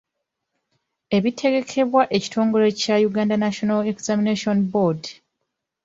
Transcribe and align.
Ebitegekebwa 1.17 2.03
ekitongole 2.15 2.67
kya 2.81 2.95
Uganda 3.09 3.35
National 3.45 3.81
Examination 3.93 4.57
Board. 4.71 5.01